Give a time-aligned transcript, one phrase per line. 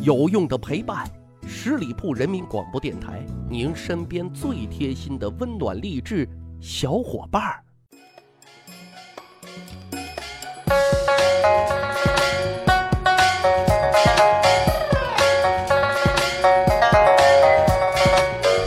[0.00, 1.04] 有用的陪伴，
[1.44, 6.26] 十里铺人民广播电台，您身边最贴心的温暖励志
[6.60, 7.60] 小伙伴儿。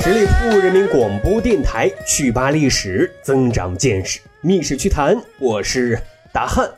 [0.02, 5.98] 十里铺人民广播电台，趣吧历史，增长见识，密室趣谈，我是
[6.34, 6.70] 大汉。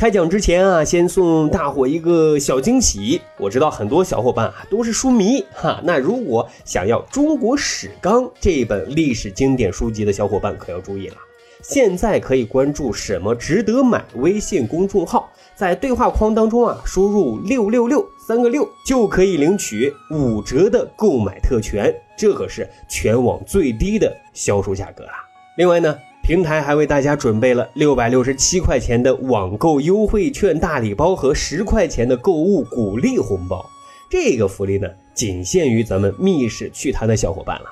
[0.00, 3.20] 开讲之前啊，先送大伙一个小惊喜。
[3.36, 11.16] 我知道很多小伙伴啊都是书迷哈，那如果想要《中国史纲》这本历史经典书籍的小伙伴可要注意了。
[11.60, 25.12] 现在可以关注“什么值得买”微信公众号，在对话框当中啊输入六六六三个六，就可以领取五折的购买特权，这可是全网最低的销售价格啦。
[25.58, 25.94] 另外呢。
[26.30, 33.68] 平台还为大家准备了六百六十七块钱的网购优惠券大礼包和十块钱的购物鼓励红包，
[34.08, 37.64] 这个福利呢，仅限于咱们密室趣谈的小伙伴了。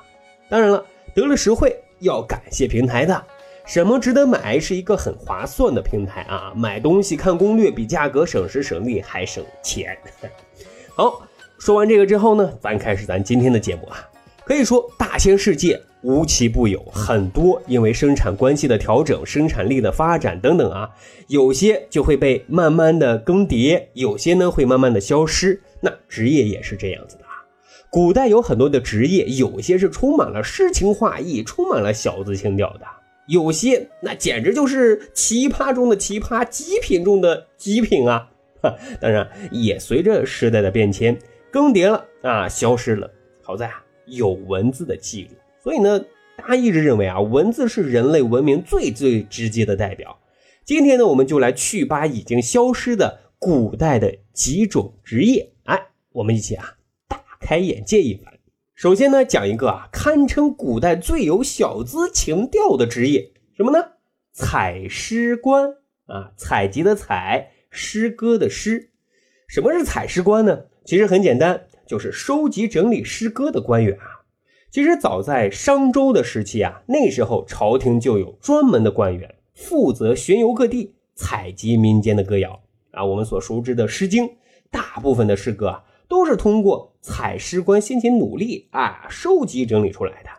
[0.49, 0.83] 当然了，
[1.13, 3.23] 得了实惠要感谢平台的，
[3.65, 6.51] 什么值得买是一个很划算的平台啊！
[6.53, 9.97] 买东西看攻略比价格省时省力还省钱。
[10.97, 11.21] 好，
[11.59, 14.05] 说完这个之后呢，咱开始咱今天的节目啊。
[14.49, 20.89] 可以说，大千世界无奇不有，很多因为生产关系的调整、生产力的发展等等啊，
[21.27, 25.61] 有些就会被慢慢的更迭，有些呢会慢慢的消失。
[25.81, 27.45] 那职业也是这样子的啊。
[27.91, 32.87] 古代有很多的职业，有些是充满了诗情画意，充满了小资情调的，
[33.27, 38.27] 有些那简直就是奇葩中的奇葩，极品中的极品啊。
[38.99, 41.15] 当然，也随着时代的变迁
[41.51, 43.11] 更迭了啊，消失了。
[43.43, 43.83] 好在啊。
[44.09, 45.29] 有文字的记录，
[45.63, 45.99] 所以呢，
[46.37, 50.19] 大家一直认为啊，文字是人类文明最最直接的代表。
[50.65, 56.75] 今天呢，我们就来去吧已经消失的古代的几种职业，哎，我们一起啊
[57.07, 58.33] 大开眼界一番。
[58.75, 63.79] 首先呢，讲一个啊，堪称古代最有小资情调的职业，什么呢？
[64.31, 65.71] 采诗官
[66.05, 68.91] 啊，采集的采，诗歌的诗。
[69.47, 70.65] 什么是采诗官呢？
[70.85, 71.65] 其实很简单。
[71.89, 74.21] 就是收集整理诗歌的官员啊。
[74.69, 82.61] 其实早在商周的时期啊，那时候朝廷就有专门的官员负责巡游各地，采集民间的歌谣
[82.91, 83.03] 啊。
[83.03, 84.27] 我们所熟知的《诗经》，
[84.69, 90.29] 大部分的诗歌啊，都是通过采诗官辛勤努力啊，收集整理出来的。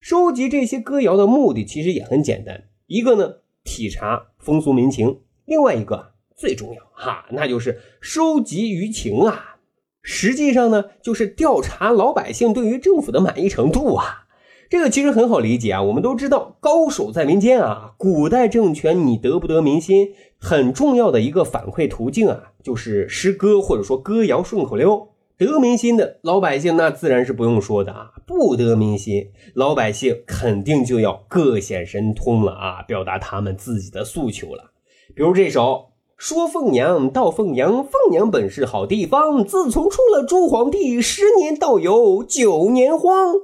[0.00, 9.58] 收集这些歌谣的目的其实也很简单，一个呢，体察风俗民情；另外一个最重要哈，那就是收集舆情啊。
[10.02, 14.26] 实际上呢，就是调查老百姓对于政府的满意程度啊。
[14.70, 15.82] 这个其实很好理解啊。
[15.82, 17.92] 我们都知道，高手在民间啊。
[17.98, 25.08] 古代政权你得不得民心，很重要的一个反馈途径啊，就是诗歌或者说歌谣顺口溜。
[25.36, 28.12] 得民心的老百姓，那自然是不用说的啊。
[28.26, 34.70] 不得民心，老百姓肯定就要各显神通了啊，表达他们自己的诉求了。
[35.14, 35.89] 比如这首。
[36.20, 39.42] 说凤阳到凤阳，凤阳本是好地方。
[39.42, 43.36] 自从出了朱皇帝，十年倒有九年荒。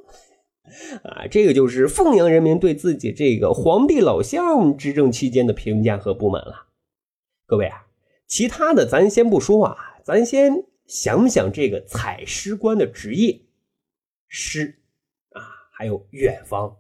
[1.03, 6.66] 啊，这个就是凤阳人民对自己这个皇帝老相执政期间的评价和不满了。
[7.47, 7.87] 各位啊，
[8.26, 13.41] 其他的咱先不说啊，咱先想想这个采诗官的职业，
[14.28, 14.82] 诗
[15.31, 15.41] 啊，
[15.72, 16.76] 还有远方，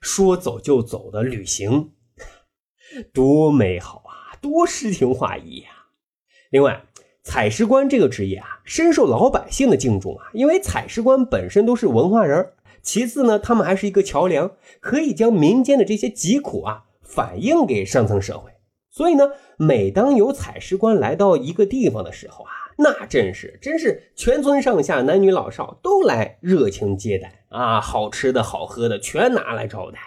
[0.00, 1.90] 说走就走的旅行，
[3.12, 4.09] 多美好啊！
[4.40, 5.68] 多诗情画意呀！
[6.50, 6.82] 另外，
[7.22, 10.30] 采石官这个职业啊，深受老百姓的敬重啊。
[10.32, 12.52] 因为采石官本身都是文化人，
[12.82, 18.50] 其次呢，他们还是一个桥梁，可以将民间的这些疾苦啊反映给上层社会。
[18.90, 29.98] 所以呢，每当有采石官来到一个地方的时候啊，那真是真是全村上下男女老少都来热情接待啊，好吃的好喝的全拿来招待。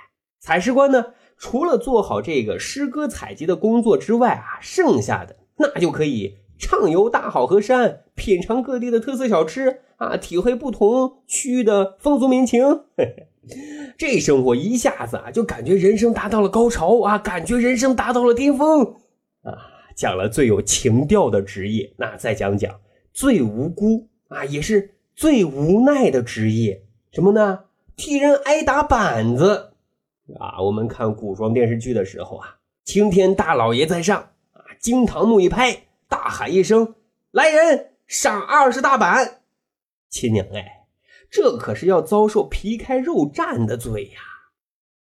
[0.41, 1.13] 采石官呢？
[1.43, 12.63] 除了做好这个诗歌采集的工作之外啊，剩下的那就可以畅游大好河山，品尝各地的特色小吃啊，体会不同区域的风俗民情。
[13.99, 18.95] 这生活一下子啊，就感觉人生达到了高潮啊，感觉人生达到了巅峰
[19.41, 19.51] 啊。
[19.97, 22.73] 讲了最有情调的职业，那再讲讲
[23.13, 27.65] 最无辜啊，也是最无奈的职业，什么呢？
[27.97, 29.72] 替人挨打板子。
[30.39, 36.95] 啊，我们看古装电视剧的时候啊，青天大老爷在上啊，惊堂木一拍，大喊一声
[37.31, 39.41] ：“来人，上二十大板！”
[40.09, 40.85] 亲娘哎，
[41.29, 44.19] 这可是要遭受皮开肉绽的罪呀！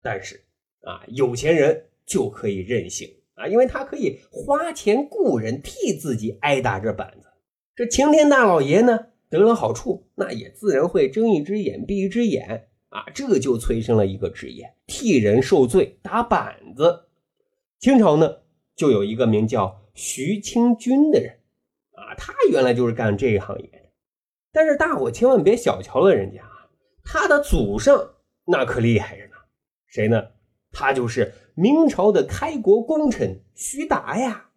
[0.02, 0.44] 但是
[0.82, 7.28] 啊，有钱人就可以任性啊，因为他可以花钱雇人替自己挨打这板子。
[7.76, 17.08] 这青天大老爷呢，得了好处，那也自然会睁一只眼闭一只眼啊，这就催生了一个职业——替人受罪、打板子。
[17.81, 18.37] 清朝呢，
[18.76, 21.41] 就有一个名叫徐清君的人
[21.96, 23.91] 啊，他原来就是干这一行业的。
[24.52, 26.70] 但是大伙千万别小瞧了人家啊，
[27.02, 28.14] 他的祖上
[28.46, 29.32] 那可厉害着呢。
[29.88, 30.29] 谁呢？
[30.70, 34.50] 他就是明朝的开国功臣徐达呀。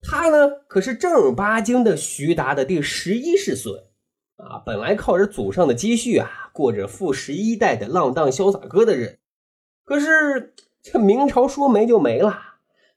[0.00, 3.82] 他呢，可是正儿八经的徐达的第十一世孙
[4.42, 4.62] 啊！
[4.64, 9.18] 本来靠着祖上的积蓄啊，过着富十一代的浪荡潇洒哥的日子。
[9.84, 12.38] 可是这明朝说没就没了，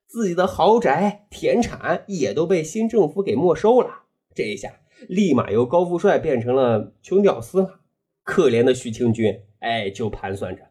[0.07, 4.03] 自己的豪宅、田产也都被新政府给没收了。
[4.33, 4.74] 这一下，
[5.07, 7.80] 立马由高富帅变成了穷屌丝了。
[8.24, 10.63] 可怜的徐清军，哎，就盘算着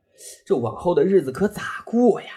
[0.44, 2.28] 这往后的日子可咋过呀？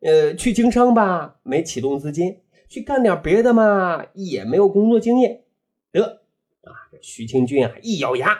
[0.00, 2.40] 呃，去经商吧，没启动资金。
[2.68, 5.44] 去干点别的嘛，也没有工作经验。
[5.92, 6.22] 得
[6.62, 8.38] 啊，这徐清军啊，一咬牙，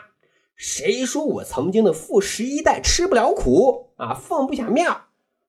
[0.55, 4.87] 谁说我曾经的富十一代吃不了苦啊，放不下面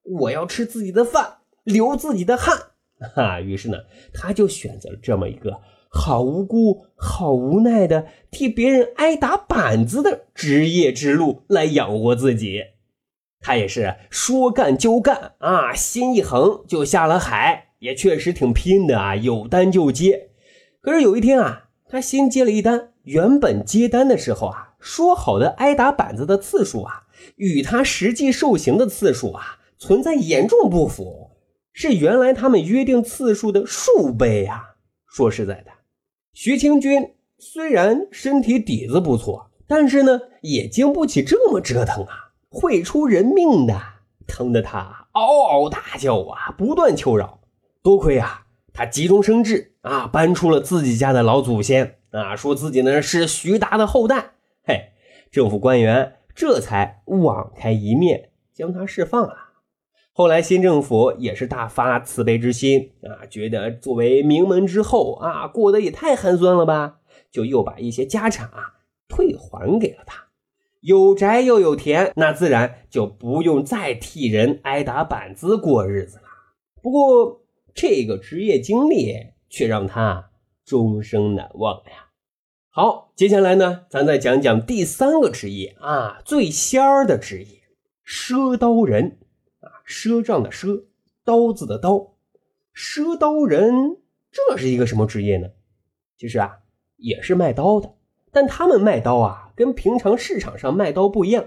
[0.03, 2.57] 我要吃自己的饭，流自己的汗。
[3.15, 3.77] 哈，于是呢，
[4.13, 5.59] 他就选择了这么一个
[5.89, 12.63] 好无辜、好无奈的替别人挨打板子的职业之路来养活自己。
[13.39, 17.69] 他也是说干就干啊，心一横就下了海。
[17.79, 20.29] 也确实挺拼的啊，有单就接。
[20.81, 27.03] 可是有一天啊，他新接了一单，原本接单的时候啊，说好的挨打板子的次数啊，
[27.35, 31.31] 与他实际受刑的次数啊，存在严重不符，
[31.73, 34.75] 是原来他们约定次数的数倍啊。
[35.05, 35.71] 说实在的，
[36.33, 43.77] 徐清军虽然身体底子不错，但是呢，也经不起这么折腾啊，会出人命的，
[44.25, 47.41] 疼得他嗷嗷大叫啊，不断求饶。
[47.83, 54.33] 多亏啊，他急中生智啊，搬出了自己家的老祖先啊，说自己呢是徐达的后代。
[54.63, 54.91] 嘿，
[55.31, 59.35] 政府官员这才网开一面，将他释放了。
[60.13, 66.99] 后来新政府也是大发慈悲之心啊，觉得作为名门之后啊，过得也太寒酸了吧，
[67.31, 68.75] 就又把一些家产啊
[69.07, 70.25] 退还给了他。
[70.81, 76.23] 有宅又有田，那自然就不用再替人挨打板子过日子了。
[76.83, 77.39] 不过。
[77.73, 79.15] 这个职业经历
[79.51, 80.31] 却让他
[80.65, 82.07] 终生难忘呀。
[82.69, 87.63] 好，接下来呢，咱再讲讲第三个职业啊，最仙儿的职业——
[88.07, 89.19] 赊刀人
[89.59, 90.85] 啊，赊账的赊，
[91.25, 92.13] 刀子的刀，
[92.73, 93.97] 赊刀人，
[94.31, 95.49] 这是一个什么职业呢？
[96.17, 96.59] 其实啊，
[96.95, 97.93] 也是卖刀的，
[98.31, 101.43] 但他们卖刀啊，跟平常市场上卖刀不一样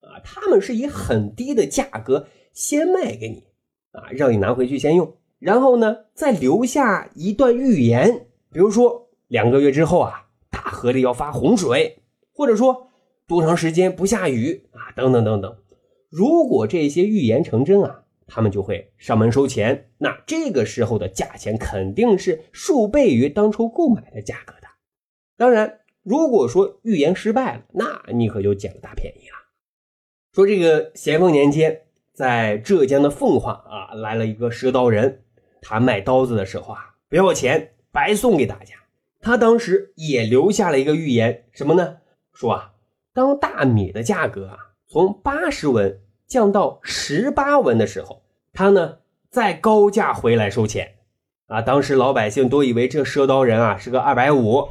[0.00, 3.48] 啊，他们是以很低的价格先卖给你
[3.90, 5.17] 啊，让你拿回去先用。
[5.38, 12.02] 然后呢，再留下一段预言，比如说两个月之后啊，大河里要发洪水，
[12.32, 12.90] 或者说
[13.26, 15.56] 多长时间不下雨啊，等等等等。
[16.10, 19.90] 如果这些预言成真啊，他们就会上门收钱。
[19.98, 24.68] 那这个时候的价钱肯定是数倍于当初购买的价格的。
[25.36, 29.36] 当然，如果说预言失败了，那你可就捡了大便宜了。
[30.32, 31.82] 说这个咸丰年间，
[32.12, 35.22] 在浙江的奉化啊，来了一个赊刀人。
[35.60, 38.74] 他卖刀子的时候啊，不要钱，白送给大家。
[39.20, 41.96] 他当时也留下了一个预言，什么呢？
[42.32, 42.72] 说啊，
[43.12, 48.22] 当大米的价格啊从八十文降到十八文的时候，
[48.52, 48.98] 他呢
[49.28, 50.94] 再高价回来收钱。
[51.46, 54.68] 啊，当时老百姓都以为这赊刀人啊是个二百五，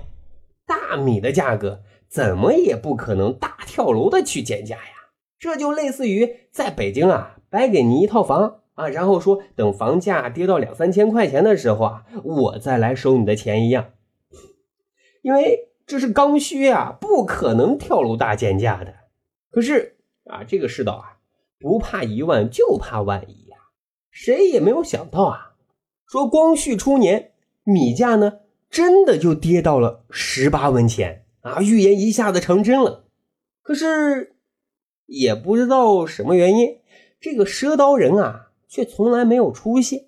[0.66, 5.10] 大米的价格怎么也不可能大跳楼的去减价呀。
[5.40, 8.62] 这就类似于在北京啊白给你一套房。
[8.78, 13.94] 啊，然后说等房价跌到两三千块钱的时候啊，我再来收你的钱一样，
[15.24, 18.94] 因为这是刚需啊，不可能跳楼大减价的。
[19.50, 21.18] 可是啊，这个世道啊，
[21.60, 23.58] 不怕一万就怕万一呀，
[24.12, 25.56] 谁也没有想到啊，
[26.06, 27.32] 说光绪初年
[27.64, 33.06] 米价呢，真的就跌到了十八文钱啊，预言一下子成真了。
[33.64, 34.36] 可是
[35.08, 36.78] 也不知道什么原因，
[37.20, 38.44] 这个赊刀人啊。
[38.68, 40.08] 却从来没有出现，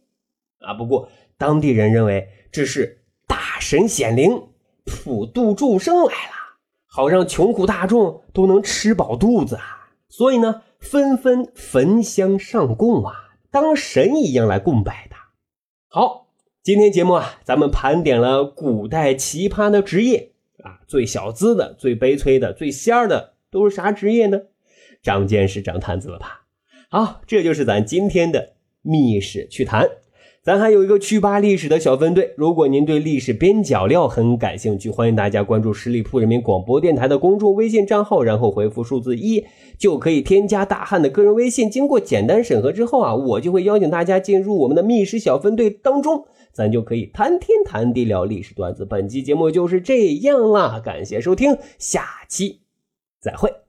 [0.60, 0.74] 啊！
[0.74, 4.50] 不过当地人认为这是大神显灵，
[4.86, 9.90] 普度众生来了，好让穷苦大众都能吃饱肚子啊！
[10.08, 13.14] 所以呢，纷纷焚香上供啊，
[13.52, 15.16] 当神一样来供拜的。
[15.88, 16.28] 好，
[16.62, 24.42] 今天节目啊，咱们盘点了古代奇葩的职业啊，最小资的、最悲催的、最仙儿的都是啥职业呢？
[25.02, 26.39] 长见识、长坛子了吧？
[26.92, 29.88] 好，这就是咱今天的密室趣谈。
[30.42, 39.46] 咱还有一个趣吧历史的小分队，如果您对历史边角料很感兴趣，欢迎大家关注十里铺人民广播电台的公众微信账号，然后回复数字一，
[39.78, 41.70] 就可以添加大汉的个人微信。
[41.70, 48.84] 经过简单审核之后啊，我就会邀请大家进入我们的密室小分队当中，咱就可以谈天谈地聊历史段子。
[48.84, 52.62] 本期节目就是这样啦，感谢收听，下期
[53.22, 53.69] 再会。